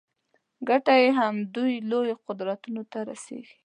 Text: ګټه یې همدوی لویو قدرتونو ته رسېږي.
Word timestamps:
ګټه 0.69 0.93
یې 1.01 1.09
همدوی 1.19 1.73
لویو 1.89 2.21
قدرتونو 2.27 2.81
ته 2.91 2.99
رسېږي. 3.09 3.55